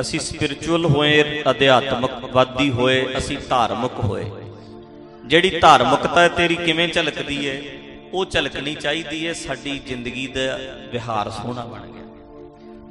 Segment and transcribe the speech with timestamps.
[0.00, 4.30] ਅਸੀਂ ਸਪਿਰਚੁਅਲ ਹੋਏ ਅਧਿਆਤਮਕਵਾਦੀ ਹੋਏ, ਅਸੀਂ ਧਾਰਮਿਕ ਹੋਏ।
[5.24, 7.62] ਜਿਹੜੀ ਧਾਰਮਿਕਤਾ ਹੈ ਤੇਰੀ ਕਿਵੇਂ ਝਲਕਦੀ ਹੈ
[8.12, 10.58] ਉਹ ਝਲਕਣੀ ਚਾਹੀਦੀ ਹੈ ਸਾਡੀ ਜ਼ਿੰਦਗੀ ਦਾ
[10.92, 12.02] ਵਿਹਾਰ ਸੋਹਣਾ ਬਣ ਗਿਆ।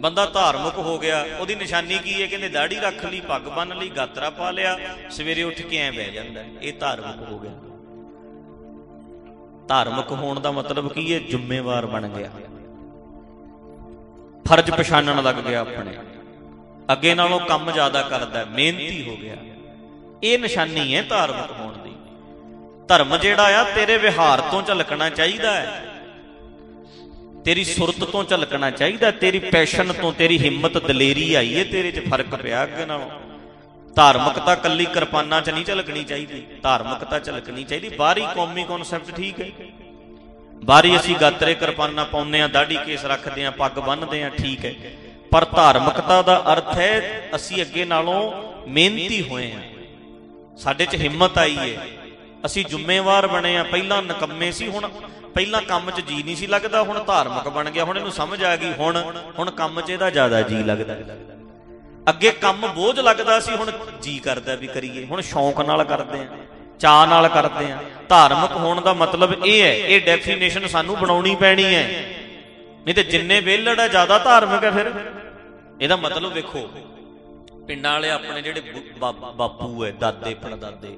[0.01, 3.89] ਬੰਦਾ ਧਾਰਮਿਕ ਹੋ ਗਿਆ, ਉਹਦੀ ਨਿਸ਼ਾਨੀ ਕੀ ਹੈ ਕਹਿੰਦੇ ਦਾੜੀ ਰੱਖ ਲਈ, ਪੱਗ ਬੰਨ ਲਈ,
[3.89, 4.79] ਗਾਤਰਾ ਪਾ ਲਿਆ,
[5.09, 7.51] ਸਵੇਰੇ ਉੱਠ ਕੇ ਐ ਬਹਿ ਜਾਂਦਾ। ਇਹ ਧਾਰਮਿਕ ਹੋ ਗਿਆ।
[9.67, 12.31] ਧਾਰਮਿਕ ਹੋਣ ਦਾ ਮਤਲਬ ਕੀ ਹੈ ਜ਼ਿੰਮੇਵਾਰ ਬਣ ਗਿਆ।
[14.47, 15.97] ਫਰਜ਼ ਪਛਾਣਨ ਲੱਗ ਗਿਆ ਆਪਣੇ।
[16.91, 19.35] ਅੱਗੇ ਨਾਲੋਂ ਕੰਮ ਜ਼ਿਆਦਾ ਕਰਦਾ, ਮਿਹਨਤੀ ਹੋ ਗਿਆ।
[20.23, 21.91] ਇਹ ਨਿਸ਼ਾਨੀ ਹੈ ਧਾਰਮਿਕ ਹੋਣ ਦੀ।
[22.87, 25.85] ਧਰਮ ਜਿਹੜਾ ਆ, ਤੇਰੇ ਵਿਹਾਰ ਤੋਂ ਝਲਕਣਾ ਚਾਹੀਦਾ ਹੈ।
[27.45, 31.99] ਤੇਰੀ ਸੁਰਤ ਤੋਂ ਝਲਕਣਾ ਚਾਹੀਦਾ, ਤੇਰੀ ਪੈਸ਼ਨ ਤੋਂ ਤੇਰੀ ਹਿੰਮਤ ਦਲੇਰੀ ਆਈ ਹੈ ਤੇਰੇ 'ਚ
[31.99, 33.09] ਫ਼ਰਕ ਪਿਆ ਅੱਗੇ ਨਾਲੋਂ।
[33.95, 39.49] ਧਾਰਮਿਕਤਾ ਕੱਲੀ ਕਿਰਪਾਨਾਂ 'ਚ ਨਹੀਂ ਝਲਕਣੀ ਚਾਹੀਦੀ ਧਾਰਮਿਕਤਾ ਝਲਕਣੀ ਚਾਹੀਦੀ। ਬਾਹਰੀ ਕੌਮੀ ਕਨਸੈਪਟ ਠੀਕ ਹੈ।
[40.63, 44.73] ਬਾਹਰੀ ਅਸੀਂ ਗਾਤਰੇ ਕਿਰਪਾਨਾਂ ਪਾਉਂਦੇ ਆ ਦਾੜੀ ਕੇਸ ਰੱਖਦੇ ਆ ਪੱਗ ਬੰਨਦੇ ਆ ਠੀਕ ਹੈ।
[45.35, 48.19] ਪਰ ਧਾਰਮਿਕਤਾ ਦਾ ਅਰਥ ਹੈ ਅਸੀਂ ਅੱਗੇ ਨਾਲੋਂ
[48.67, 49.57] ਮਿਹਨਤੀ ਹੋਏ ਆ
[50.57, 51.87] ਸਾਡੇ 'ਚ ਹਿੰਮਤ ਆਈ ਹੈ
[52.45, 54.87] ਅਸੀਂ ਜ਼ਿੰਮੇਵਾਰ ਬਣੇ ਆ ਪਹਿਲਾਂ ਨਕੰਮੇ ਸੀ, ਹੁਣ
[55.35, 58.55] ਪਹਿਲਾਂ ਕੰਮ 'ਚ ਜੀ ਨਹੀਂ ਸੀ ਲੱਗਦਾ। ਹੁਣ ਧਾਰਮਿਕ ਬਣ ਗਿਆ। ਹੁਣ ਇਹਨੂੰ ਸਮਝ ਆ
[58.55, 58.97] ਗਈ। ਹੁਣ
[59.39, 60.95] ਹੁਣ ਕੰਮ 'ਚ ਇਹਦਾ ਜ਼ਿਆਦਾ ਜੀ ਲੱਗਦਾ।
[62.09, 66.27] ਅੱਗੇ ਕੰਮ ਬੋਝ ਲੱਗਦਾ ਸੀ। ਹੁਣ ਜੀ ਕਰਦਾ ਵੀ ਕਰੀਏ। ਹੁਣ ਸ਼ੌਂਕ ਨਾਲ ਕਰਦੇ ਆ
[66.79, 67.77] ਚਾਹ ਨਾਲ ਕਰਦੇ ਆ
[68.09, 71.85] ਧਾਰਮਿਕ ਹੋਣ ਦਾ ਮਤਲਬ ਇਹ ਹੈ, ਇਹ ਡੈਫੀਨੇਸ਼ਨ ਸਾਨੂੰ ਬਣਾਉਣੀ ਪੈਣੀ ਹੈ।
[72.85, 74.91] ਨਹੀਂ ਤੇ ਜਿੰਨੇ ਵੇਲੜ ਹੈ ਜ਼ਿਆਦਾ ਧਾਰਮਿਕ ਹੈ ਫਿਰ।
[75.81, 76.67] ਇਹਦਾ ਮਤਲਬ ਵੇਖੋ,
[77.67, 78.61] ਪਿੰਡਾਂ ਵਾਲੇ ਆਪਣੇ ਜਿਹੜੇ
[78.99, 80.95] ਬਾਪੂ ਹੈ ਦਾਦੇ, ਪੜਦਾਦੇ,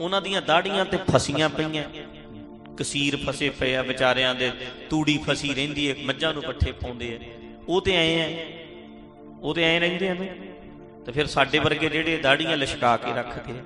[0.00, 1.84] ਉਹਨਾਂ ਦੀਆਂ ਦਾੜੀਆਂ ਤੇ ਫਸੀਆਂ ਪਈਆਂ।
[2.76, 4.50] ਕਸੀਰ ਫਸੇ ਪਏ ਆ ਵਿਚਾਰਿਆਂ ਦੇ,
[4.90, 7.18] ਤੂੜੀ ਫਸੀ ਰਹਿੰਦੀ ਹੈ ਮੱਝਾਂ ਨੂੰ ਪੱਠੇ ਪਾਉਂਦੇ ਆ
[7.68, 8.28] ਉਹ ਤੇ ਐ ਆ
[9.40, 10.28] ਉਹ ਤੇ ਐ ਰਹਿੰਦੇ ਆ ਨੇ
[11.06, 13.62] ਤੇ ਫਿਰ ਸਾਡੇ ਵਰਗੇ ਜਿਹੜੇ ਦਾੜੀਆਂ ਲਿਸ਼ਕਾ ਕੇ ਰੱਖਦੇ ਆ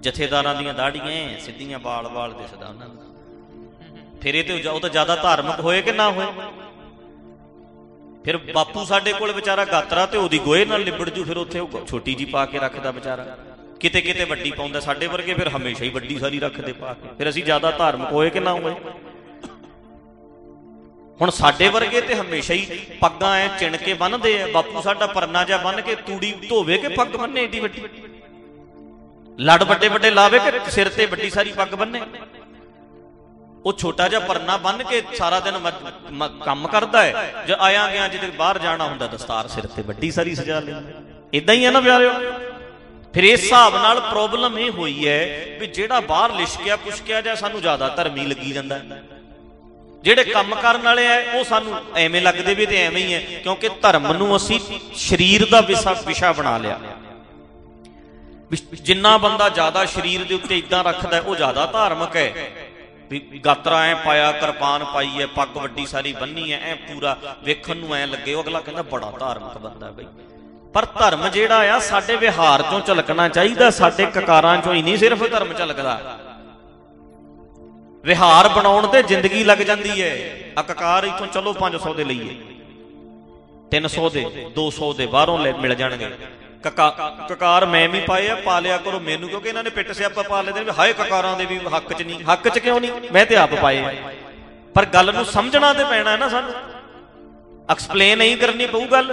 [0.00, 5.60] ਜਥੇਦਾਰਾਂ ਦੀਆਂ ਦਾੜੀਆਂ ਸਿੱਧੀਆਂ ਬਾਲ-ਬਾਲ ਦਿਸਦਾ ਉਹਨਾਂ ਨੂੰ। ਫਿਰ ਇਹ ਤੇ ਉਹ ਤਾਂ ਜ਼ਿਆਦਾ ਧਾਰਮਿਕ
[5.60, 6.26] ਹੋਏ ਕਿ ਨਾ ਹੋਏ?
[8.24, 11.86] ਫਿਰ ਬਾਪੂ ਸਾਡੇ ਕੋਲ ਵਿਚਾਰਾ ਗਾਤਰਾ ਤੇ ਉਹਦੀ ਗੋਏ ਨਾਲ ਲਿਬੜ ਜੂ, ਫਿਰ ਉੱਥੇ ਉਹ
[11.86, 13.36] ਛੋਟੀ ਜੀ ਪਾ ਕੇ ਰੱਖਦਾ ਵਿਚਾਰਾ।
[13.80, 17.28] ਕਿਤੇ ਕਿਤੇ ਵੱਡੀ ਪਾਉਂਦਾ, ਸਾਡੇ ਵਰਗੇ ਫਿਰ ਹਮੇਸ਼ਾ ਹੀ ਵੱਡੀ ਸਾਰੀ ਰੱਖਦੇ ਪਾ ਕੇ। ਫਿਰ
[17.28, 18.74] ਅਸੀਂ ਜ਼ਿਆਦਾ ਧਾਰਮਿਕ ਹੋਏ ਕਿ ਨਾ ਹੋਏ?
[21.20, 25.44] ਹੁਣ ਸਾਡੇ ਵਰਗੇ ਤੇ ਹਮੇਸ਼ਾ ਹੀ ਪੱਗਾਂ ਐ ਚਿਣ ਕੇ ਬੰਨਦੇ ਆ ਬਾਪੂ ਸਾਡਾ ਪਰਨਾ
[25.44, 27.82] ਜਾ ਬੰਨ ਕੇ ਤੂੜੀ ਧੋਵੇ ਕੇ ਪੱਗ ਬੰਨੇ ਏਡੀ ਵੱਡੀ?
[29.38, 32.00] ਲੜ ਵੱਡੇ ਵੱਡੇ ਲਾਵੇ ਕਿ ਸਿਰ ਤੇ ਵੱਡੀ ਸਾਰੀ ਪੱਗ ਬੰਨੇ?
[33.66, 35.58] ਉਹ ਛੋਟਾ ਜਿਹਾ ਪਰਨਾ ਬੰਨ ਕੇ ਸਾਰਾ ਦਿਨ
[36.44, 40.34] ਕੰਮ ਕਰਦਾ ਹੈ। ਜੇ ਆਇਆ ਗਿਆ ਜਿੱਦੇ ਬਾਹਰ ਜਾਣਾ ਹੁੰਦਾ ਦਸਤਾਰ ਸਿਰ ਤੇ ਵੱਡੀ ਸਾਰੀ
[40.34, 41.00] ਸਜਾ ਲੈਂਦਾ।
[41.32, 42.10] ਇਦਾਂ ਹੀ ਹੈ ਨਾ ਪਿਆਰਿਓ?
[43.14, 47.60] ਫਿਰ ਇਸ ਹਿਸਾਬ ਨਾਲ ਪ੍ਰੋਬਲਮ ਇਹ ਹੋਈ ਹੈ ਵੀ ਜਿਹੜਾ ਬਾਹਰ ਲਿਸ਼ਕਿਆ ਪੁਸ਼ਕਿਆ ਜਾਂ ਸਾਨੂੰ
[47.60, 48.80] ਜ਼ਿਆਦਾ ਧਰਮੀ ਲੱਗੀ ਜਾਂਦਾ
[50.04, 53.68] ਜਿਹੜੇ ਕੰਮ ਕਰਨ ਵਾਲੇ ਆ, ਉਹ ਸਾਨੂੰ ਐਵੇਂ ਲੱਗਦੇ ਵੀ ਤੇ ਐਵੇਂ ਹੀ ਹੈ, ਕਿਉਂਕਿ
[53.82, 54.60] ਧਰਮ ਨੂੰ ਅਸੀਂ
[54.96, 56.78] ਸਰੀਰ ਦਾ ਵਿਸ਼ਾ ਬਣਾ ਲਿਆ।
[58.82, 62.32] ਜਿੰਨਾ ਬੰਦਾ ਜ਼ਿਆਦਾ ਸਰੀਰ ਦੇ ਉੱਤੇ ਇਦਾਂ ਰੱਖਦਾ ਉਹ ਜ਼ਿਆਦਾ ਧਾਰਮਿਕ ਹੈ।
[63.10, 67.76] ਵੀ ਗਾਤਰਾ ਐ ਪਾਇਆ, ਕਿਰਪਾਨ ਪਾਈ ਐ ਪੱਗ ਵੱਡੀ ਸਾਰੀ ਬੰਨੀ ਐ ਐ ਪੂਰਾ ਵੇਖਣ
[67.76, 70.06] ਨੂੰ ਐ ਲੱਗੇ, ਉਹ ਅਗਲਾ ਕਹਿੰਦਾ ਬੜਾ ਧਾਰਮਿਕ ਬੰਦਾ ਬਈ।
[70.74, 75.22] ਪਰ ਧਰਮ ਜਿਹੜਾ ਆ, ਸਾਡੇ ਵਿਹਾਰ ਚੋਂ ਝਲਕਣਾ ਚਾਹੀਦਾ, ਸਾਡੇ ਕਕਾਰਾਂ ਚੋਂ ਹੀ ਨਹੀਂ, ਸਿਰਫ
[75.30, 76.18] ਧਰਮ ਝਲਕਦਾ।
[78.04, 80.12] ਵਿਹਾਰ ਬਣਾਉਣ ਤੇ ਜ਼ਿੰਦਗੀ ਲੱਗ ਜਾਂਦੀ ਹੈ
[80.58, 82.36] ਆ ਕਕਾਰ ਇਥੋਂ ਚਲੋ 500 ਦੇ ਲਈਏ।
[83.72, 84.24] 300 ਦੇ
[84.56, 86.10] 200 ਦੇ, ਬਾਹਰੋਂ ਮਿਲ ਜਾਣਗੇ।
[86.62, 90.40] ਕਕਾਰ ਮੈਂ ਵੀ ਪਾਏ ਆ ਪਾ ਲਿਆ ਕਰੋ ਮੈਨੂੰ, ਕਿਉਂਕਿ ਇਹਨਾਂ ਨੇ ਪਿੱਟ ਸਿਆਪਾ ਪਾ
[90.42, 93.10] ਲੈਂਦੇ ਨੇ ਹਾਏ ਕਕਾਰਾਂ ਦੇ ਵੀ ਹੱਕ 'ਚ ਨਹੀਂ। ਹੱਕ 'ਚ ਕਿਉਂ ਨਹੀਂ?
[93.12, 93.96] ਮੈਂ ਤੇ ਆਪ ਪਾਏ
[94.74, 96.52] ਪਰ ਗੱਲ ਨੂੰ ਸਮਝਣਾ ਤੇ ਪੈਣਾ ਹੈ ਨਾ ਸਾਨੂੰ।
[97.68, 99.12] ਐਕਸਪਲੇਨ ਨਹੀਂ ਕਰਨੀ ਪਊ ਗੱਲ।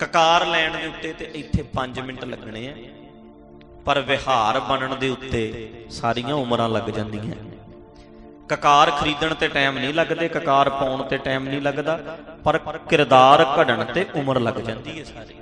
[0.00, 2.74] ਕਕਾਰ ਲੈਣ ਦੇ ਉੱਤੇ ਤੇ ਇੱਥੇ 5 ਮਿੰਟ ਲੱਗਣੇ ਆ।
[3.86, 5.42] ਪਰ ਵਿਹਾਰ ਬਣਨ ਦੇ ਉੱਤੇ
[5.90, 7.36] ਸਾਰੀਆਂ ਉਮਰਾਂ ਲੱਗ ਜਾਂਦੀਆਂ।
[8.48, 11.98] ਕਕਾਰ ਖਰੀਦਣ ਤੇ ਟਾਈਮ ਨਹੀਂ ਲੱਗਦੇ, ਕਕਾਰ ਪਾਉਣ ਤੇ ਟਾਈਮ ਨਹੀਂ ਲੱਗਦਾ।
[12.44, 12.58] ਪਰ
[12.88, 15.34] ਕਿਰਦਾਰ ਘੜਨ ਤੇ ਉਮਰ ਲੱਗ ਜਾਂਦੀ ਹੈ ਸਾਰੀ।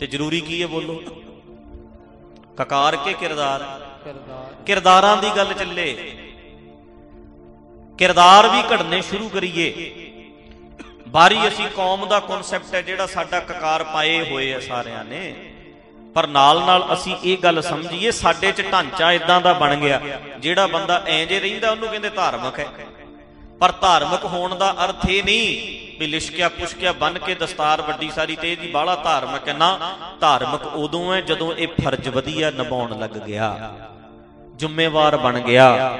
[0.00, 1.02] ਤੇ ਜ਼ਰੂਰੀ ਕੀ ਹੈ ਬੋਲੋ?
[2.56, 3.80] ਕਕਾਰ ਕੇ ਕਿਰਦਾਰ?
[4.66, 6.16] ਕਿਰਦਾਰਾਂ। ਦੀ ਗੱਲ ਚੱਲੇ।
[7.98, 9.94] ਕਿਰਦਾਰ ਵੀ ਘੜਨੇ ਸ਼ੁਰੂ ਕਰੀਏ।
[11.08, 15.54] ਬਾਰੀ ਅਸੀਂ ਕੌਮ ਦਾ ਕਨਸੈਪਟ ਹੈ ਜਿਹੜਾ ਸਾਡਾ ਕਕਾਰ ਪਾਏ ਹੋਏ ਆ ਸਾਰਿਆਂ ਨੇ।
[16.14, 20.00] ਪਰ ਨਾਲ ਨਾਲ ਅਸੀਂ ਇਹ ਗੱਲ ਸਮਝੀਏ ਸਾਡੇ 'ਚ ਢਾਂਚਾ ਇਦਾਂ ਦਾ ਬਣ ਗਿਆ।
[20.38, 22.66] ਜਿਹੜਾ ਬੰਦਾ ਐਂ ਜੇ ਰਹਿੰਦਾ ਉਹਨੂੰ ਕਹਿੰਦੇ ਧਾਰਮਿਕ ਹੈ।
[23.60, 28.36] ਪਰ ਧਾਰਮਿਕ ਹੋਣ ਦਾ ਅਰਥ ਇਹ ਨਹੀਂ ਵੀ ਲਿਸ਼ਕਿਆ ਪੁਸ਼ਕਿਆ ਬਨ ਕੇ ਦਸਤਾਰ ਵੱਡੀ ਸਾਰੀ
[28.36, 33.10] ਤੇ ਇਹਦੀ ਬਾਲਾ ਧਾਰਮਿਕ ਹੈ ਨਾ। ਧਾਰਮਿਕ ਉਦੋਂ ਹੈ ਜਦੋਂ ਇਹ ਫਰਜ਼ ਵਧੀਆ ਨਿਭਾਉਣ ਲੱਗ
[33.10, 33.74] ਗਿਆ।
[34.56, 35.90] ਜ਼ਿੰਮੇਵਾਰ ਬਣ ਗਿਆ।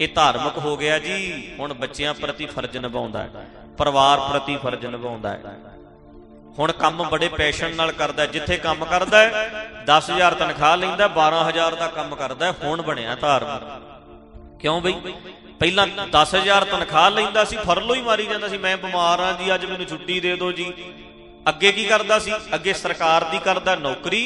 [0.00, 3.30] ਇਹ ਧਾਰਮਿਕ ਹੋ ਗਿਆ ਜੀ। ਹੁਣ ਬੱਚਿਆਂ ਪ੍ਰਤੀ ਫਰਜ਼ ਨਿਭਾਉਂਦਾ ਹੈ।
[3.78, 5.40] ਪਰਿਵਾਰ ਪ੍ਰਤੀ ਫਰਜ਼ ਨਿਭਾਉਂਦਾ ਹੈ।
[6.58, 9.18] ਹੁਣ ਕੰਮ ਬੜੇ ਪੈਸ਼ਨ ਨਾਲ ਕਰਦਾ ਜਿੱਥੇ ਕੰਮ ਕਰਦਾ
[9.86, 13.82] 10000 ਤਨਖਾਹ ਲੈਂਦਾ 12000 ਦਾ ਕੰਮ ਕਰਦਾ ਹੁਣ ਬਣਿਆ ਧਾਰਮਿਕ।
[14.60, 14.94] ਕਿਉਂ ਬਈ?
[15.60, 19.64] ਪਹਿਲਾਂ 10000 ਤਨਖਾਹ ਲੈਂਦਾ ਸੀ, ਫਰਲੋ ਹੀ ਮਾਰੀ ਜਾਂਦਾ ਸੀ, ਮੈਂ ਬਿਮਾਰ ਆ ਜੀ, ਅੱਜ
[19.64, 20.72] ਮੈਨੂੰ ਛੁੱਟੀ ਦੇ ਦਿਓ ਜੀ।
[21.48, 22.32] ਅੱਗੇ ਕੀ ਕਰਦਾ ਸੀ?
[22.54, 24.22] ਅੱਗੇ ਸਰਕਾਰ ਦੀ ਕਰਦਾ ਨੌਕਰੀ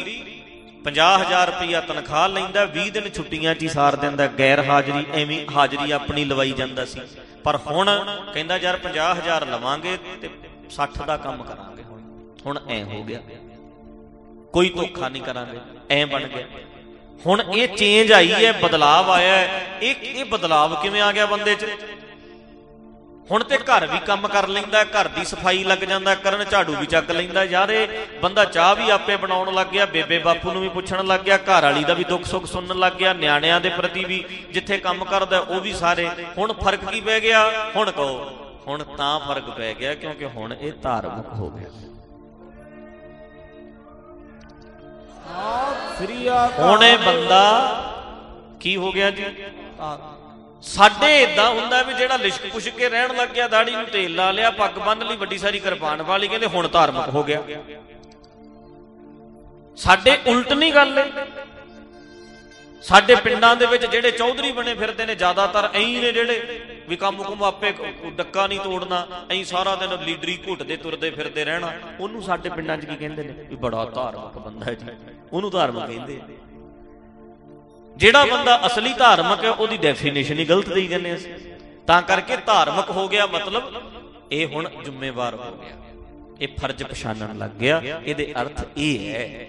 [0.85, 5.91] 50000 ਰੁਪਇਆ ਤਨਖਾਹ ਲੈਂਦਾ 20 ਦਿਨ ਛੁੱਟੀਆਂ 'ਚ ਹੀ ਸਾਰ ਦਿੰਦਾ, ਗੈਰ ਹਾਜ਼ਰੀ, ਐਵੇਂ ਹਾਜ਼ਰੀ
[5.91, 7.01] ਆਪਣੀ ਲਵਾਈ ਜਾਂਦਾ ਸੀ।
[7.45, 7.91] ਪਰ ਹੁਣ
[8.35, 10.31] ਕਹਿੰਦਾ, ਯਾਰ 50000 ਲਵਾਂਗੇ ਤੇ
[10.71, 12.01] 60 ਦਾ ਕੰਮ ਕਰਾਂਗੇ ਹੁਣ।
[12.47, 13.21] ਹੁਣ ਐ ਹੋ ਗਿਆ।
[14.53, 15.59] ਕੋਈ ਧੋਖਾ ਨਹੀਂ ਕਰਾਂਗੇ,
[15.91, 16.47] ਐ ਬਣ ਗਿਆ।
[17.27, 21.55] ਹੁਣ ਇਹ ਚੇਂਜ ਆਈ ਹੈ ਬਦਲਾਵ ਆਇਆ ਹੈ। ਇਹ ਇਹ ਬਦਲਾਵ ਕਿਵੇਂ ਆ ਗਿਆ ਬੰਦੇ
[21.55, 21.65] 'ਚ?
[23.31, 26.87] ਹੁਣ ਤੇ ਘਰ ਵੀ ਕੰਮ ਕਰ ਲੈਂਦਾ ਘਰ ਦੀ ਸਫ਼ਾਈ ਲੱਗ ਜਾਂਦਾ ਕਰਨ ਝਾੜੂ ਵੀ
[26.87, 27.89] ਚੱਕ ਲੈਂਦਾ ਯਾਰ ਇਹ
[28.23, 31.63] ਬੰਦਾ ਚਾਹ ਵੀ ਆਪੇ ਬਣਾਉਣ ਲੱਗ ਗਿਆ ਬੇਬੇ ਬਾਪੂ ਨੂੰ ਵੀ ਪੁੱਛਣ ਲੱਗ ਗਿਆ ਘਰ
[31.63, 35.39] ਵਾਲੀ ਦਾ ਵੀ ਦੁੱਖ ਸੁੱਖ ਸੁਣਨ ਲੱਗ ਗਿਆ ਨਿਆਣਿਆਂ ਦੇ ਪ੍ਰਤੀ ਵੀ ਜਿੱਥੇ ਕੰਮ ਕਰਦਾ
[35.41, 37.45] ਉਹ ਵੀ ਸਾਰੇ। ਹੁਣ ਫ਼ਰਕ ਕੀ ਪੈ ਗਿਆ?
[37.77, 38.31] ਹੁਣ ਕਹੋ
[38.67, 41.69] ਹੁਣ ਤਾਂ ਫ਼ਰਕ ਪੈ ਗਿਆ ਕਿਉਂਕਿ ਹੁਣ ਇਹ ਧਾਰਮਿਕ ਹੋ ਗਿਆ।
[45.99, 47.45] ਸ੍ਰੀ ਅਕਾਲ ਹੁਣ ਇਹ ਬੰਦਾ
[48.61, 49.25] ਕੀ ਹੋ ਗਿਆ ਜੀ?
[50.65, 54.31] ਸਾਡੇ ਇਦਾਂ ਹੁੰਦਾ ਵੀ ਜਿਹੜਾ ਲਿਸ਼ਕ ਪੁਸ਼ਕ ਕੇ ਰਹਿਣ ਲੱਗ ਗਿਆ, ਦਾੜੀ ਨੂੰ ਤੇਲ ਲਾ
[54.31, 57.43] ਲਿਆ, ਪੱਗ ਬੰਨ ਲਈ, ਵੱਡੀ ਸਾਰੀ ਕਿਰਪਾਨ ਵਾਲੀ, ਕਹਿੰਦੇ ਹੁਣ ਧਾਰਮਿਕ ਹੋ ਗਿਆ।
[59.79, 61.05] ਸਾਡੇ ਉਲਟ ਨਹੀਂ ਗੱਲ। ਏ
[62.85, 67.23] ਸਾਡੇ ਪਿੰਡਾਂ ਦੇ ਵਿੱਚ ਜਿਹੜੇ ਚੌਧਰੀ ਬਣੇ ਫਿਰਦੇ ਨੇ, ਜ਼ਿਆਦਾਤਰ ਐਂ ਨੇ ਜਿਹੜੇ ਵੀ ਕੰਮ
[67.23, 67.73] ਕੁਮ ਆਪੇ
[68.17, 72.85] ਡੱਕਾ ਨਹੀਂ ਤੋੜਨਾ, ਐਂ ਸਾਰਾ ਦਿਨ ਲੀਡਰੀ ਘੁੱਟਦੇ ਤੁਰਦੇ ਫਿਰਦੇ ਰਹਿਣਾ। ਉਹਨੂੰ ਸਾਡੇ ਪਿੰਡਾਂ 'ਚ
[72.85, 73.47] ਕੀ ਕਹਿੰਦੇ ਨੇ?
[73.49, 74.87] ਵੀ ਬੜਾ ਧਾਰਮਿਕ ਬੰਦਾ ਹੈ ਜੀ।
[75.33, 76.27] ਉਹਨੂੰ ਧਾਰਮਿਕ ਕਹਿੰਦੇ ਆ।
[77.97, 81.35] ਜਿਹੜਾ ਬੰਦਾ ਅਸਲੀ ਧਾਰਮਿਕ ਹੈ, ਉਹਦੀ ਡੈਫੀਨੇਸ਼ਨ ਹੀ ਗਲਤ ਦੇਈ ਜਾਂਦੇ ਅਸੀਂ।
[81.87, 83.63] ਤਾਂ ਕਰਕੇ ਧਾਰਮਿਕ ਹੋ ਗਿਆ ਮਤਲਬ
[84.33, 85.77] ਇਹ ਹੁਣ ਜ਼ਿੰਮੇਵਾਰ ਹੋ ਗਿਆ।
[86.41, 89.47] ਇਹ ਫਰਜ਼ ਪਛਾਣਨ ਲੱਗ ਗਿਆ। ਇਹਦੇ ਅਰਥ ਇਹ ਹੈ।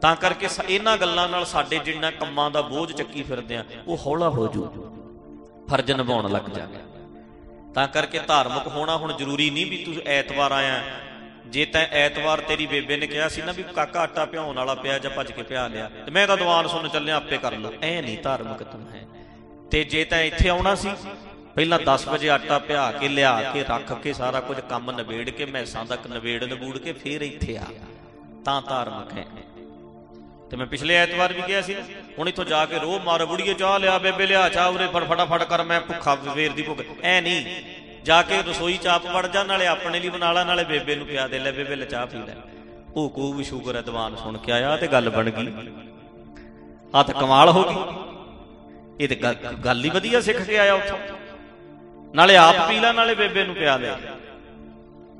[0.00, 4.28] ਤਾਂ ਕਰਕੇ ਇਹਨਾਂ ਗੱਲਾਂ ਨਾਲ ਸਾਡੇ ਜਿੰਨਾ ਕੰਮਾਂ ਦਾ ਬੋਝ ਚੱਕੀ ਫਿਰਦੇ ਆ, ਉਹ ਹੌਲਾ
[4.28, 4.68] ਹੋ ਜੂ।
[5.70, 6.78] ਫਰਜ਼ ਨਿਭਾਉਣ ਲੱਗ ਜਾਗੇ
[7.74, 10.82] ਤਾਂ ਕਰਕੇ ਧਾਰਮਿਕ ਹੋਣਾ ਹੁਣ ਜ਼ਰੂਰੀ ਨਹੀਂ ਵੀ ਤੂੰ ਐਤਵਾਰ ਆਇਆ
[11.46, 14.98] ਜੇ ਤੈਂ ਐਤਵਾਰ ਤੇਰੀ ਬੇਬੇ ਨੇ ਕਿਹਾ ਸੀ ਨਾ ਵੀ ਕਾਕਾ ਆਟਾ ਭਿਉਣ ਵਾਲਾ ਪਿਆ
[14.98, 18.00] ਜਾਂ ਭੱਜ ਕੇ ਪਿਆ ਲਿਆ, ਤੇ ਮੈਂ ਤਾਂ ਦੀਵਾਨ ਸੁਣ ਚੱਲਿਆ, ਆਪੇ ਕਰ ਲਓ ਐ
[18.02, 19.06] ਨਹੀਂ ਧਾਰਮਿਕ ਤੂੰ ਹੈ।
[19.70, 20.90] ਤੇ ਜੇ ਤੈਂ ਇੱਥੇ ਆਉਣਾ ਸੀ,
[21.54, 25.44] ਪਹਿਲਾਂ 10 ਵਜੇ ਆਟਾ ਭਿਆ ਕੇ, ਲਿਆ ਕੇ, ਰੱਖ ਕੇ, ਸਾਰਾ ਕੁਝ ਕੰਮ ਨਿਬੇੜ ਕੇ,
[25.46, 27.64] ਮੈਸਾਂ ਤੱਕ ਨਿਬੇੜ ਨਬੂੜ ਕੇ, ਫੇਰ ਇੱਥੇ ਆ।
[28.44, 29.24] ਤਾਂ ਧਾਰਮਿਕ ਹੈ।
[30.50, 31.74] ਤੇ ਮੈਂ ਪਿਛਲੇ ਐਤਵਾਰ ਵੀ ਗਿਆ ਸੀ
[32.18, 35.42] ਹੁਣ ਇੱਥੋਂ ਜਾ ਕੇ ਰੋਹ ਮਾਰ ਬੁੜੀਏ ਚਾਹ ਲਿਆ, ਬੇਬੇ ਲਿਆ ਚਾਹ ਉਰੇ ਫੜ ਫਟਾਫਟ
[35.42, 37.62] ਕਰ, ਮੈਂ ਭੁੱਖਾ ਵੇਰ ਦੀ ਭੁੱਖ। ਐ ਨਹੀਂ।
[38.06, 41.26] ਜਾ ਕੇ ਰਸੋਈ ਚਾਪ ਵੜ ਜਾ, ਨਾਲੇ ਆਪਣੇ ਲਈ ਬਣਾ ਲਾ, ਨਾਲੇ ਬੇਬੇ ਨੂੰ ਪਿਆ
[41.28, 42.34] ਦੇ ਲੈ, ਬੇਬੇ ਲੈ ਚਾਹ ਪੀ ਲੈ।
[42.94, 45.48] ਉਹ ਕੋ ਵੀ ਸ਼ੂਗਰ ਹੈ, ਦੀਵਾਨ ਸੁਣ ਕੇ ਆਇਆ, ਤੇ ਗੱਲ ਬਣ ਗਈ।
[46.94, 49.16] ਆ ਤਾਂ ਕਮਾਲ ਹੋ ਗਈ। ਇਹ ਤੇ
[49.64, 50.98] ਗੱਲ ਹੀ ਵਧੀਆ ਸਿੱਖ ਕੇ ਆਇਆ ਉੱਥੋਂ।
[52.14, 53.94] ਨਾਲੇ ਆਪ ਪੀ ਲੈ, ਨਾਲੇ ਬੇਬੇ ਨੂੰ ਪਿਆ ਲੈ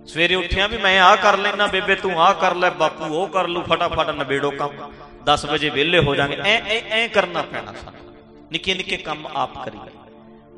[0.07, 3.49] ਸਵੇਰੇ ਉੱਠਿਆ ਵੀ ਮੈਂ ਆਹ ਕਰ ਲੈਣਾ ਬੇਬੇ ਤੂੰ ਆਹ ਕਰ ਲੈ, ਬਾਪੂ ਉਹ ਕਰ
[3.49, 4.93] ਲੂ, ਫਟਾਫਟ ਨਵੇੜੋ ਕੰਮ।
[5.25, 8.15] 10 ਵਜੇ ਵਿਹਲੇ ਹੋ ਜਾਾਂਗੇ। ਐ ਐ ਐ ਕਰਨਾ ਪੈਣਾ ਸਾਨੂੰ।
[8.53, 9.91] ਨਿੱਕੇ ਨਿੱਕੇ ਕੰਮ ਆਪ ਕਰੀਏ।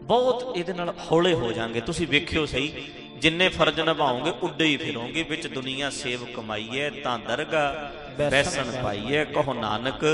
[0.08, 2.84] ਬਹੁਤ ਇਹਦੇ ਨਾਲ ਹੌਲੇ ਹੋ ਜਾਾਂਗੇ ਤੁਸੀਂ ਵੇਖਿਓ ਸਹੀ,
[3.18, 9.54] ਜਿੰਨੇ ਫਰਜ਼ ਨਿਭਾਓਗੇ, ਉੱਡੇ ਹੀ ਫਿਰੋਗੇ। ਵਿੱਚ ਦੁਨੀਆ ਸੇਵ ਕਮਾਈਏ, ਤਾਂ ਦਰਗਾ, ਬੈਸਣ ਪਾਈਏ, ਕਹੋ
[9.54, 10.04] ਨਾਨਕ,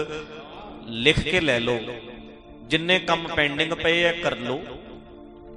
[0.87, 1.79] ਲਿਖ ਕੇ ਲੈ ਲਓ।
[2.62, 4.61] ਜਿੰਨੇ ਕੰਮ ਪੈਂਡਿੰਗ ਪਏ ਐ ਕਰ ਲਓ।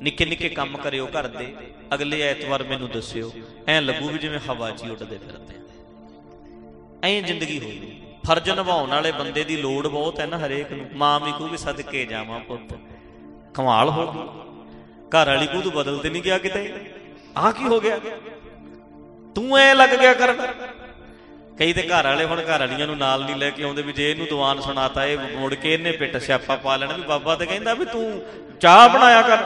[0.01, 1.54] ਨਿੱਕੇ ਨਿੱਕੇ ਕੰਮ ਕਰਿਓ ਘਰ ਦੇ।
[1.94, 3.31] ਅਗਲੇ ਐਤਵਾਰ ਮੈਨੂੰ ਦੱਸਿਓ,
[3.68, 5.56] ਐ ਲੱਗੂ ਵੀ ਜਿਵੇਂ ਹਵਾ 'ਚ ਹੀ ਉੱਡਦੇ ਫਿਰਦੇ
[7.04, 11.19] ਐਂ ਜ਼ਿੰਦਗੀ ਹੋਈ। ਫਰਜ਼ ਨਿਭਾਉਣ ਵਾਲੇ ਬੰਦੇ ਦੀ ਲੋੜ ਬਹੁਤ ਹੈ ਨਾ ਹਰੇਕ ਨੂੰ। ਮਾਂ
[11.19, 12.74] ਵੀ ਕਹੂਗੀ ਸਦਕੇ ਜਾਵਾਂ ਪੁੱਤ।
[13.57, 14.25] ਕਮਾਲ ਹੋ ਗਈ।
[15.09, 16.92] ਘਰ ਵਾਲੀ ਕੋ ਤੂੰ ਬਦਲਦੇ ਨਹੀਂ ਗਿਆ ਕਿਤੇ।
[17.38, 18.00] ਆਹ ਕੀ ਹੋ ਗਿਆ?
[19.36, 20.42] ਤੂੰ ਐ ਲੱਗ ਗਿਆ ਕਰਨ
[21.59, 24.12] ਕਈ ਤੇ ਘਰ ਵਾਲੇ ਹੁਣ ਘਰ ਵਾਲੀਆਂ ਨੂੰ ਨਾਲ ਨਹੀਂ ਲੈ ਕੇ ਆਉਂਦੇ ਵੀ ਜੇ
[24.12, 27.74] ਇਹਨੂੰ ਦੀਵਾਨ ਸੁਣਾਤਾ, ਇਹ ਮੁੜ ਕੇ ਇਹਨੇ ਪਿੱਟ ਸਿਆਪਾ ਪਾ ਲੈਣਾ ਵੀ ਬਾਬਾ ਤੇ ਕਹਿੰਦਾ
[27.74, 28.21] ਵੀ ਤੂੰ
[28.62, 29.38] ਚਾਹ ਬਣਾਇਆ ਕਰ।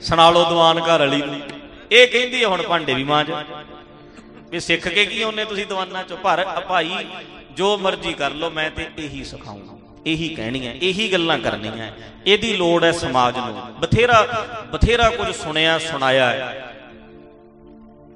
[0.00, 1.40] ਸੁਣਾ ਲਓ ਦੀਵਾਨ ਘਰ ਵਾਲੀ ਨੂੰ।
[1.92, 3.30] ਇਹ ਕਹਿੰਦੀ ਹੈ ਹੁਣ ਭਾਂਡੇ ਵੀ ਮਾਂਜ।
[4.50, 6.16] ਵੀ ਸਿੱਖ ਕੇ ਕੀ ਉਹਨੇ ਤੁਸੀਂ ਦੀਵਾਨਾਂ ਚੋਂ?
[6.16, 7.06] ਪਰ ਭਾਈ,
[7.50, 11.92] ਜੋ ਮਰਜ਼ੀ ਕਰ ਲਓ, ਮੈਂ ਤੇ ਇਹੀ ਸਿਖਾਉਂਗਾ ਇਹੀ ਕਹਿਣੀ ਹੈ ਇਹੀ ਗੱਲਾਂ ਕਰਨੀਆਂ।
[12.26, 16.74] ਇਹਦੀ ਲੋੜ ਹੈ ਸਮਾਜ ਨੂੰ। ਬਥੇਰਾ ਬਥੇਰਾ ਕੁਝ ਸੁਣਿਆ, ਸੁਣਾਇਆ ਹੈ।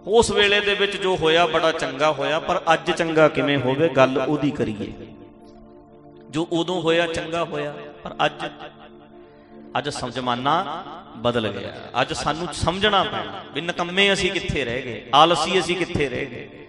[0.06, 4.24] ਉਸ ਵੇਲੇ ਦੇ ਵਿੱਚ ਜੋ ਹੋਇਆ, ਬੜਾ ਚੰਗਾ ਹੋਇਆ, ਪਰ ਅੱਜ ਚੰਗਾ ਕਿਵੇਂ ਹੋਵੇ, ਗੱਲ
[4.28, 4.92] ਉਹਦੀ ਕਰੀਏ।
[6.30, 7.74] ਜੋ ਉਦੋਂ ਹੋਇਆ, ਚੰਗਾ ਹੋਇਆ,
[8.04, 8.46] ਪਰ ਅੱਜ
[9.78, 10.84] ਅੱਜ ਸਮਝਮਾਨਾ
[11.16, 15.06] ਬਦਲ ਗਿਆ। ਅੱਜ ਸਾਨੂੰ ਸਮਝਣਾ ਪੈਣਾ। ਵੀ ਨਕੰਮੇ ਅਸੀਂ ਕਿੱਥੇ ਰਹਿ ਗਏ?
[15.14, 16.65] ਆਲਸੀ ਅਸੀਂ ਕਿੱਥੇ ਰਹਿ ਗਏ?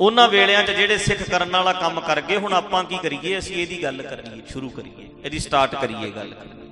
[0.00, 3.38] ਉਹਨਾਂ ਵੇਲਿਆਂ 'ਚ ਜਿਹੜੇ ਸਿੱਖ ਕਰਨ ਵਾਲਾ ਕੰਮ ਕਰ ਗਏ, ਹੁਣ ਆਪਾਂ ਕੀ ਕਰੀਏ?
[3.38, 6.70] ਅਸੀਂ ਇਹਦੀ ਗੱਲ ਕਰੀਏ, ਸ਼ੁਰੂ ਕਰੀਏ। ਇਹਦੀ ਸਟਾਰਟ ਕਰੀਏ ਗੱਲ। ਕਰੀਏ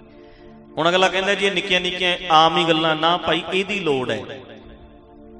[0.79, 4.41] ਹੁਣ ਅਗਲਾ ਕਹਿੰਦਾ ਜੀ, ਇਹ ਨਿੱਕੀਆਂ ਨਿੱਕੀਆਂ ਆਮ ਹੀ ਗੱਲਾਂ, ਨਾ ਭਾਈ, ਇਹਦੀ ਲੋੜ ਹੈ।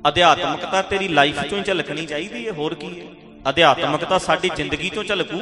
[0.09, 3.07] ਅਧਿਆਤਮਕਤਾ ਤੇਰੀ ਲਾਈਫ ਚੋਂ ਹੀ ਝਲਕਣੀ ਚਾਹੀਦੀ ਹੈ, ਹੋਰ ਕੀ ਹੈ?
[3.49, 5.41] ਅਧਿਆਤਮਕਤਾ ਸਾਡੀ ਜ਼ਿੰਦਗੀ ਚੋਂ ਝਲਕੂ।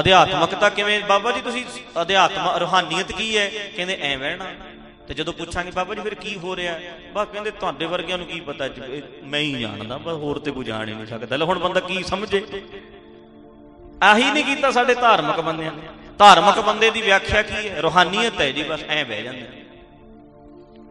[0.00, 1.00] ਅਧਿਆਤਮਕਤਾ ਕਿਵੇਂ?
[1.00, 1.64] ਬਾਬਾ ਜੀ, ਤੁਸੀਂ
[2.02, 3.50] ਅਧਿਆਤਮ, ਰੂਹਾਨੀਅਤ ਕੀ ਹੈ?
[3.76, 4.44] ਕਹਿੰਦੇ, ਐ ਵਹਿਣਾ।
[5.08, 6.78] ਤੇ ਜਦੋਂ ਪੁੱਛਾਂਗੇ, ਬਾਬਾ ਜੀ, ਫਿਰ ਕੀ ਹੋ ਰਿਹਾ?
[7.12, 8.68] ਬਸ ਕਹਿੰਦੇ, ਤੁਹਾਡੇ ਵਰਗਿਆਂ ਨੂੰ ਕੀ ਪਤਾ?
[9.24, 12.02] ਮੈਂ ਹੀ ਜਾਣਦਾ, ਬਸ ਹੋਰ ਤੇ ਕੋਈ ਜਾਣ ਹੀ ਨਹੀਂ ਸਕਦਾ। ਲੈ, ਹੁਣ ਬੰਦਾ ਕੀ
[12.02, 12.44] ਸਮਝੇ?
[14.02, 15.82] ਆਹੀ ਨਹੀਂ ਕੀਤਾ ਸਾਡੇ ਧਾਰਮਿਕ ਬੰਦਿਆਂ ਨੇ।
[16.18, 17.80] ਧਾਰਮਿਕ ਬੰਦੇ ਦੀ ਵਿਆਖਿਆ ਕੀ ਹੈ?
[17.82, 19.46] ਰੂਹਾਨੀਅਤ ਹੈ ਜੀ, ਬਸ ਐ ਬਹਿ ਜਾਂਦੇ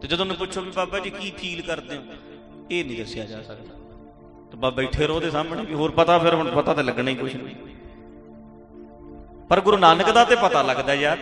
[0.02, 2.02] ਤੇ ਜਦੋਂ ਉਹਨੂੰ ਪੁੱਛੋ ਵੀ, ਬਾਬਾ ਜੀ, ਕੀ ਫੀਲ ਕਰਦੇ ਹੋ?
[2.70, 3.74] ਇਹ ਨਹੀਂ ਦੱਸਿਆ ਜਾ ਸਕਦਾ।
[4.50, 7.14] ਤੇ ਬਾ ਬੈਠੇ ਰਹੋ ਦੇ ਸਾਹਮਣੇ ਵੀ ਹੋਰ ਪਤਾ ਫਿਰ, ਹੁਣ ਪਤਾ ਤਾਂ ਲੱਗਣਾ ਹੀ
[7.14, 7.54] ਕੁਝ ਨਹੀਂ।
[9.48, 11.18] ਪਰ ਗੁਰੂ ਨਾਨਕ ਦਾ ਤੇ ਪਤਾ ਲੱਗਦਾ ਯਾਰ।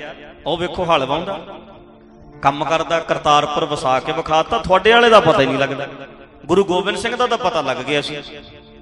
[0.46, 1.38] ਉਹ ਵੇਖੋ ਹਲ ਵਾਉਂਦਾ
[2.42, 5.86] ਕੰਮ ਕਰਦਾ, ਕਰਤਾਰਪੁਰ ਵਸਾ ਕੇ ਵਿਖਾਤਾ, ਤੁਹਾਡੇ ਵਾਲੇ ਦਾ ਪਤਾ ਹੀ ਨਹੀਂ ਲੱਗਦਾ।
[6.46, 8.16] ਗੁਰੂ ਗੋਬਿੰਦ ਸਿੰਘ ਦਾ ਤਾਂ ਪਤਾ ਲੱਗ ਗਿਆ ਸੀ।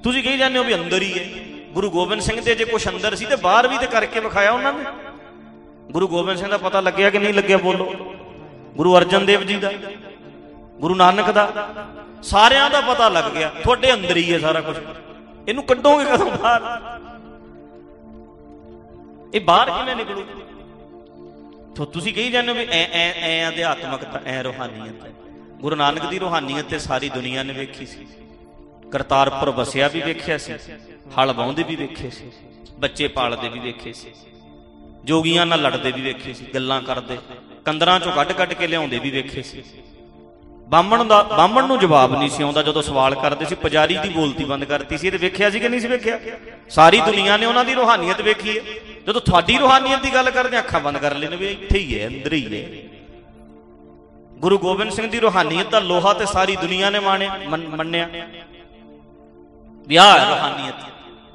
[0.02, 1.24] ਤੁਸੀਂ ਕਹੀ ਜਾਂਦੇ ਹੋ ਵੀ ਅੰਦਰ ਹੀ ਹੈ।
[1.72, 4.72] ਗੁਰੂ ਗੋਬਿੰਦ ਸਿੰਘ ਦੇ ਜੇ ਕੁਛ ਅੰਦਰ ਸੀ ਤੇ ਬਾਹਰ ਵੀ ਤੇ ਕਰਕੇ ਵਿਖਾਇਆ ਉਹਨਾਂ
[4.72, 4.84] ਨੇ।
[5.90, 7.84] ਗੁਰੂ ਗੋਬਿੰਦ ਸਿੰਘ ਦਾ ਪਤਾ ਲੱਗਿਆ ਕਿ ਨਹੀਂ ਲੱਗਿਆ ਬੋਲੋ?
[8.76, 9.72] ਗੁਰੂ ਅਰਜਨ ਦੇਵ ਜੀ ਦਾ,
[10.80, 11.68] ਗੁਰੂ ਨਾਨਕ ਦਾ,
[12.22, 14.76] ਸਾਰਿਆਂ ਦਾ ਪਤਾ ਲੱਗ ਗਿਆ। ਤੁਹਾਡੇ ਅੰਦਰ ਹੀ ਹੈ ਸਾਰਾ ਕੁਝ
[15.48, 16.62] ਇਹਨੂੰ ਕੱਢੋਗੇ ਕਦੋਂ ਬਾਹਰ?
[19.34, 20.24] ਇਹ ਬਾਹਰ ਕਿਵੇਂ ਨਿਕਲੂ?
[21.76, 25.12] ਤੋ ਤੁਸੀਂ ਕਹੀ ਜਾਂਦੇ ਹੋ ਵੀ ਐ ਐ ਐ ਅਧਿਆਤਮਕਤਾ ਐ ਰੋਹਾਨੀਅਤ ਹੈ।
[25.60, 28.06] ਗੁਰੂ ਨਾਨਕ ਦੀ ਰੋਹਾਨੀਅਤ ਤੇ ਸਾਰੀ ਦੁਨੀਆ ਨੇ ਵੇਖੀ ਸੀ।
[28.92, 30.52] ਕਰਤਾਰਪੁਰ ਵਸਿਆ ਵੀ ਵੇਖਿਆ ਸੀ,
[31.18, 32.30] ਹਲ ਵਾਉਂਦੇ ਵੀ ਵੇਖੇ ਸੀ,
[32.78, 34.12] ਬੱਚੇ ਪਾਲਦੇ ਵੀ ਵੇਖੇ ਸੀ,
[35.04, 37.18] ਜੋਗੀਆਂ ਨਾਲ ਲੜਦੇ ਵੀ ਵੇਖੇ ਸੀ, ਗੱਲਾਂ ਕਰਦੇ
[37.64, 39.62] ਕੰਦਰਾਂ ਚੋਂ ਕੱਢ ਕੱਢ ਕੇ ਲਿਆਉਂਦੇ ਵੀ ਵੇਖੇ ਸੀ।
[40.68, 44.44] ਬਾਹਮਣ ਦਾ, ਬਾਹਮਣ ਨੂੰ ਜਵਾਬ ਨਹੀਂ ਸੀ ਆਉਂਦਾ ਜਦੋਂ ਸਵਾਲ ਕਰਦੇ ਸੀ, ਪੁਜਾਰੀ ਦੀ ਬੋਲਤੀ
[44.44, 46.18] ਬੰਦ ਕਰਤੀ ਸੀ, ਇਹ ਤੇ ਵੇਖਿਆ ਸੀ ਕਿ ਨਹੀਂ ਸੀ ਵੇਖਿਆ?
[46.70, 48.62] ਸਾਰੀ ਦੁਨੀਆ ਨੇ ਉਹਨਾਂ ਦੀ ਰੋਹਾਨੀਅਤ ਵੇਖੀ ਹੈ।
[49.06, 52.32] ਜਦੋਂ ਤੁਹਾਡੀ ਰੋਹਾਨੀਅਤ ਦੀ ਗੱਲ ਕਰਦੇ ਅੱਖਾਂ ਬੰਦ ਕਰ ਲੈਣ ਵੀ ਇੱਥੇ ਹੀ ਹੈ, ਅੰਦਰ
[52.32, 52.90] ਹੀ ਹੈ।
[54.38, 58.08] ਗੁਰੂ ਗੋਬਿੰਦ ਸਿੰਘ ਦੀ ਰੋਹਾਨੀਅਤ ਦਾ ਲੋਹਾ ਤੇ ਸਾਰੀ ਦੁਨੀਆ ਨੇ ਮਾਣਿਆ, ਮੰਨ- ਮੰਨਿਆ।
[59.86, 60.74] ਵਿਆਹ ਹੈ ਰੋਹਾਨੀਅਤ।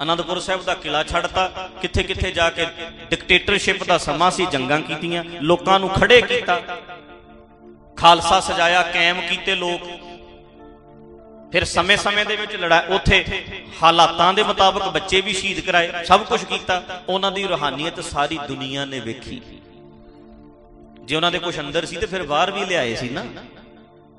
[0.04, 2.68] ਅਨੰਦਪੁਰ ਸਾਹਿਬ ਦਾ ਕਿਲਾ ਛੱਡਤਾ ਕਿੱਥੇ ਕਿੱਥੇ ਜਾ ਕੇ
[3.10, 6.62] ਡਿਕਟੇਟਰਸ਼ਿਪ ਦਾ ਸਮਾਂ ਸੀ, ਜੰਗਾਂ ਕੀਤੀਆਂ, ਲੋਕਾਂ ਨੂੰ ਖੜੇ ਕੀਤਾ।
[7.98, 10.05] ਖਾਲਸਾ ਸਜਾਇਆ, ਕਾਇਮ ਕੀਤੇ ਲੋਕ।
[11.52, 13.44] ਫਿਰ ਸਮੇਂ-ਸਮੇਂ ਦੇ ਵਿੱਚ ਲੜਾਈ, ਉੱਥੇ
[13.84, 18.86] ਹਾਲਾਤਾਂ ਦੇ ਮੁਤਾਬਕ ਬੱਚੇ ਵੀ ਸ਼ਹੀਦ ਕਰਾਏ, ਸਭ ਕੁਝ ਕੀਤਾ, ਉਹਨਾਂ ਦੀ ਰੋਹਾਨੀਅਤ ਸਾਰੀ ਦੁਨੀਆ
[18.86, 19.42] ਨੇ ਵੇਖੀ।
[21.02, 23.24] ਜੇ ਉਹਨਾਂ ਦੇ ਕੁਝ ਅੰਦਰ ਸੀ ਤੇ ਫਿਰ ਬਾਹਰ ਵੀ ਲਿਆਏ ਸੀ ਨਾ।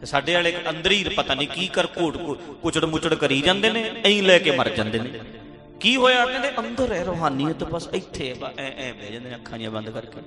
[0.00, 2.16] ਤੇ ਸਾਡੇ ਵਾਲੇ ਅੰਦਰ ਹੀ ਪਤਾ ਨਹੀਂ ਕੀ ਕਰ ਘੋਟ
[2.62, 5.20] ਕੁਚੜ ਮੁਚੜ ਕਰੀ ਜਾਂਦੇ ਨੇ, ਐਂ ਲੈ ਕੇ ਮਰ ਜਾਂਦੇ ਨੇ।
[5.80, 6.24] ਕੀ ਹੋਇਆ?
[6.26, 9.90] ਕਹਿੰਦੇ ਅੰਦਰ ਹੈ ਰੋਹਾਨੀਅਤ, ਬਸ ਇੱਥੇ ਹੈ ਐ ਐ ਬਹਿ ਜਾਂਦੇ ਨੇ ਅੱਖਾਂ ਜਿਹੀਆਂ ਬੰਦ
[9.90, 10.20] ਕਰਕੇ।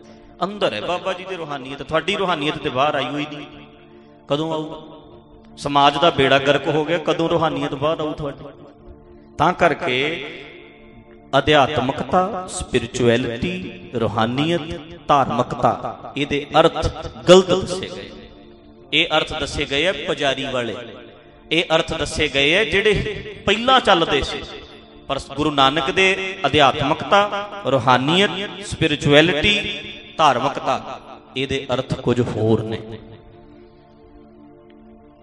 [0.43, 3.47] ਅੰਦਰ ਹੈ ਬਾਬਾ ਜੀ ਦੀ ਰੋਹਾਨੀਅਤ, ਤੁਹਾਡੀ ਰੋਹਾਨੀਅਤ ਤੇ ਬਾਹਰ ਆਈ ਹੋਈ ਨਹੀਂ
[4.27, 4.98] ਕਦੋਂ ਆਊ?
[5.59, 8.45] ਸਮਾਜ ਦਾ ਬੇੜਾ ਗਰਕ ਹੋ ਗਿਆ, ਕਦੋਂ ਰੋਹਾਨੀਅਤ ਬਾਹਰ ਆਊ ਤੁਹਾਡੀ?
[9.37, 9.97] ਤਾਂ ਕਰਕੇ
[11.37, 13.51] ਅਧਿਆਤਮਕਤਾ ਸਪਿਰਚੁਅਲਿਟੀ
[13.95, 14.61] ਰੋਹਾਨੀਅਤ,
[15.07, 16.87] ਧਾਰਮਿਕਤਾ, ਇਹਦੇ ਅਰਥ
[17.29, 18.09] ਗਲਤ ਦੱਸੇ ਗਏ
[18.93, 20.75] ਇਹ ਅਰਥ ਦੱਸੇ ਗਏ ਆ ਪੁਜਾਰੀ ਵਾਲੇ।
[21.51, 22.93] ਇਹ ਅਰਥ ਦੱਸੇ ਗਏ ਆ ਜਿਹੜੇ
[23.45, 24.41] ਪਹਿਲਾਂ ਚੱਲਦੇ ਸੀ।
[25.07, 26.07] ਪਰ ਗੁਰੂ ਨਾਨਕ ਦੇ
[26.45, 27.21] ਅਧਿਆਤਮਕਤਾ,
[27.65, 28.31] ਰੋਹਾਨੀਅਤ
[28.65, 29.53] ਸਪਿਰਚੁਅਲਿਟੀ
[30.17, 30.99] ਧਾਰਮਿਕਤਾ,
[31.37, 32.79] ਇਹਦੇ ਅਰਥ ਕੁਝ ਹੋਰ ਨੇ।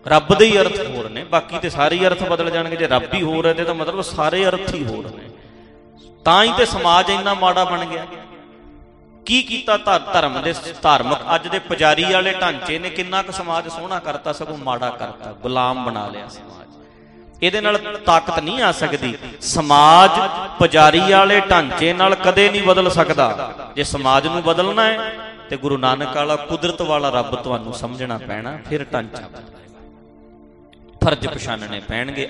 [0.08, 3.14] ਰੱਬ ਦੇ ਹੀ ਅਰਥ ਹੋਰ ਨੇ, ਬਾਕੀ ਤੇ ਸਾਰੇ ਹੀ ਅਰਥ ਬਦਲ ਜਾਣਗੇ, ਜੇ ਰੱਬ
[3.14, 5.28] ਹੀ ਹੋਰ ਹੈ ਤੇ ਤਾਂ ਮਤਲਬ ਸਾਰੇ ਅਰਥ ਹੀ ਹੋਰ ਨੇ।
[6.24, 8.06] ਤਾਂ ਹੀ ਤੇ ਸਮਾਜ ਇੰਨਾ ਮਾੜਾ ਬਣ ਗਿਆ।
[9.26, 13.98] ਕੀ ਕੀਤਾ ਧਰਮ ਦੇ ਧਾਰਮਿਕ, ਅੱਜ ਦੇ ਪੁਜਾਰੀ ਵਾਲੇ ਢਾਂਚੇ ਨੇ ਕਿੰਨਾ ਕੁ ਸਮਾਜ ਸੋਹਣਾ
[13.98, 20.20] ਕਰਤਾ, ਸਗੋਂ ਮਾੜਾ ਕਰਤਾ, ਗੁਲਾਮ ਬਣਾ ਲਿਆ ਸਮਾਜ। ਇਹਦੇ ਨਾਲ ਤਾਕਤ ਨਹੀਂ ਆ ਸਕਦੀ। ਸਮਾਜ
[20.58, 25.12] ਪੁਜਾਰੀ ਵਾਲੇ ਢਾਂਚੇ ਨਾਲ ਕਦੇ ਨਹੀਂ ਬਦਲ ਸਕਦਾ। ਜੇ ਸਮਾਜ ਨੂੰ ਬਦਲਣਾ ਹੈ,
[25.50, 29.28] ਤੇ ਗੁਰੂ ਨਾਨਕ ਵਾਲਾ ਕੁਦਰਤ ਵਾਲਾ ਰੱਬ ਤੁਹਾਨੂੰ ਸਮਝਣਾ ਪੈਣਾ, ਫਿਰ ਢਾਂਚਾ
[31.06, 32.28] ਫਰਜ਼ ਪਛਾਣਨੇ ਪੈਣਗੇ।